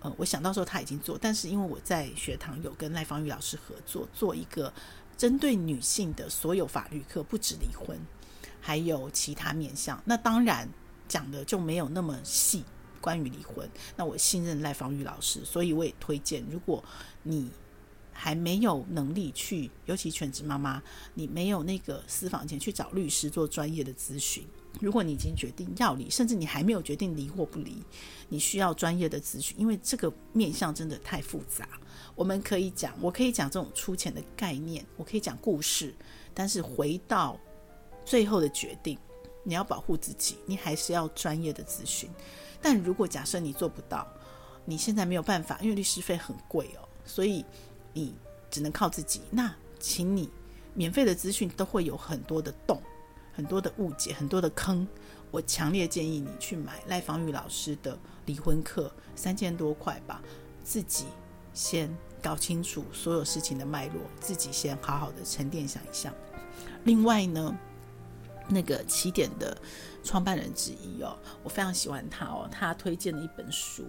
[0.00, 4.72] 呃，我想到时候他已经做，但是因为我在学堂有跟赖芳玉老师合作，做一个
[5.16, 7.98] 针对女性的所有法律课，不止离婚，
[8.60, 10.00] 还有其他面向。
[10.04, 10.68] 那当然
[11.08, 12.64] 讲的就没有那么细，
[13.00, 13.68] 关于离婚。
[13.96, 16.84] 那我信任赖芳玉老师，所以我也推荐，如果
[17.22, 17.50] 你
[18.12, 20.82] 还没有能力去，尤其全职妈妈，
[21.14, 24.44] 你没有那个私房钱去找律师做专业的咨询。
[24.80, 27.82] 如果你已经决定要离，甚至你还没有决定离或不离，
[28.28, 31.66] 你需要专业的咨询，因为这个面向真的太复杂。
[32.14, 35.94] 我们可以讲，我可以讲这种粗浅的概念，我可以讲故事，
[36.34, 37.38] 但是回到
[38.04, 38.98] 最后的决定，
[39.48, 42.10] 你要保护自己，你还是要专业的咨询。
[42.60, 44.06] 但如果假设你做不到，
[44.66, 47.42] 你现在没有办法，因为律师费很贵哦，所以
[47.94, 48.14] 你
[48.50, 49.22] 只能靠自己。
[49.30, 50.28] 那请你
[50.74, 52.78] 免费的资讯都会有很多的洞。
[53.32, 54.84] 很多的误解，很多的坑，
[55.30, 57.96] 我强烈建议你去买赖芳玉老师的
[58.26, 60.20] 离婚课，三千多块吧，
[60.64, 61.06] 自己
[61.54, 61.88] 先
[62.20, 66.12] 搞清楚所有事情的脉络，自己先好好的沉淀想一想。
[66.82, 67.56] 另外呢，
[68.48, 69.56] 那个起点的
[70.02, 73.84] 创办人之一哦，我非常喜欢他哦，他推荐的一本书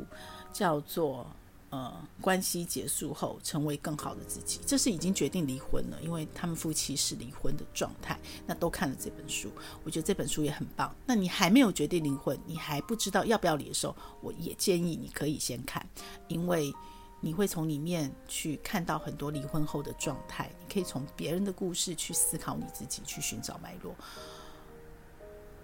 [0.53, 1.25] 叫做。
[1.71, 8.19] 呃，关系结束后成为更好的自己，这是已经决定离婚了，因为他们夫妻是离婚的状态。
[8.47, 9.51] 那都看了这本书，
[9.83, 10.91] 我觉得这本书也很棒。
[11.05, 15.87] 那你还没有决定离婚，你还不知道要不要离的时候，我也建议你可以先看，
[16.27, 16.73] 因为
[17.21, 23.93] 你会从里面去看到很多离婚后的状态，你可以从别人的故事去思考你自己，去寻找脉络。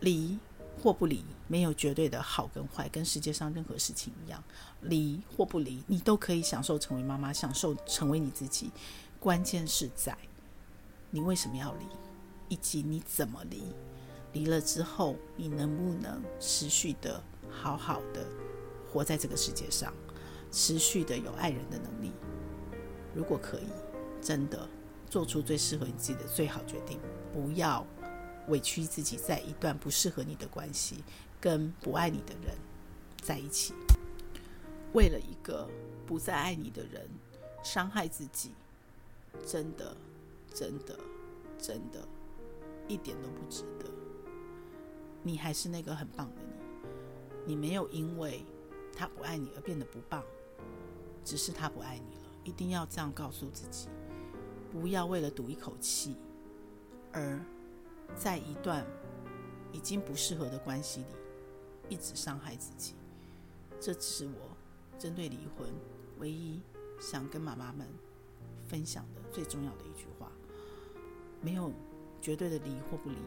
[0.06, 0.40] 离。
[0.84, 4.44] 或不离，没有绝对的好跟坏，跟世界上任何事情一样，
[4.82, 8.70] 离或不离，你都可以享受成为妈妈，享受成为你自己。
[9.20, 10.16] 关键是在
[11.10, 11.86] 你为什么要离，
[12.50, 13.64] 以及你怎么离。
[14.34, 18.28] 离了之后，你能不能持续的好好的
[18.92, 19.92] 活在这个世界上，
[20.52, 22.12] 持续的有爱人的能力？
[23.16, 23.70] 如果可以，
[24.22, 24.70] 真的
[25.10, 27.00] 做出最适合你自己的最好决定，
[27.34, 27.84] 不要。
[28.48, 31.04] 委屈自己，在一段不适合你的关系，
[31.42, 32.56] 跟不爱你的人
[33.22, 33.74] 在一起，
[34.94, 35.68] 为了一个
[36.06, 37.10] 不再爱你的人，
[37.64, 38.52] 伤害自己，
[39.46, 39.96] 真的，
[40.54, 41.00] 真的，
[41.60, 42.08] 真的，
[42.88, 43.90] 一点都不值得。
[45.24, 46.42] 你还是那个很棒的
[47.46, 48.46] 你，你没有因为
[48.96, 50.24] 他不爱你而变得不棒，
[51.24, 52.22] 只是他不爱你了。
[52.44, 53.88] 一定要这样告诉自己，
[54.72, 56.16] 不要为了赌一口气
[57.12, 57.44] 而。
[58.16, 58.86] 在一段
[59.72, 61.08] 已经不适合的关系里，
[61.90, 62.94] 一直伤害自己，
[63.80, 64.56] 这只是我
[64.98, 65.68] 针对离婚
[66.20, 66.62] 唯一
[67.00, 67.88] 想跟妈妈们
[68.68, 70.32] 分享的最重要的一句话。
[71.42, 71.72] 没有
[72.22, 73.18] 绝对的离或不离，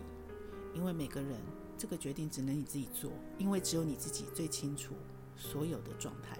[0.75, 1.39] 因为每个人
[1.77, 4.95] 这个决定只能你自己做，因为只有你自己最清楚
[5.37, 6.37] 所有的状态。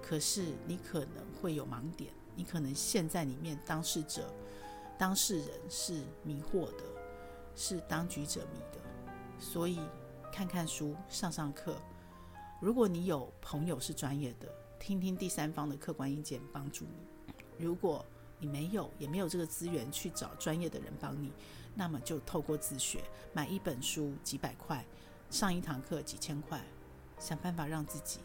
[0.00, 4.32] 可是你可能会有盲点，你可能陷在里面，当事者、
[4.96, 6.84] 当事人是迷惑的。
[7.56, 8.78] 是当局者迷的，
[9.40, 9.80] 所以
[10.30, 11.76] 看看书，上上课。
[12.60, 14.46] 如果你有朋友是专业的，
[14.78, 17.34] 听听第三方的客观意见，帮助你。
[17.58, 18.04] 如果
[18.38, 21.32] 你没有，也没有这个资源去找专业的人帮你，
[21.74, 23.02] 那么就透过自学，
[23.32, 24.84] 买一本书几百块，
[25.30, 26.62] 上一堂课几千块，
[27.18, 28.20] 想办法让自己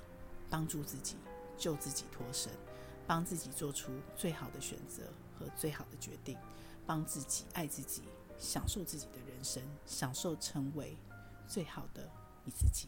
[0.50, 1.16] 帮助自己，
[1.58, 2.52] 救自己脱身，
[3.08, 5.04] 帮自己做出最好的选择
[5.40, 6.38] 和最好的决定，
[6.86, 8.04] 帮自己爱自己。
[8.42, 10.98] 享受自己的人生，享受成为
[11.48, 12.10] 最好的
[12.44, 12.88] 你自己。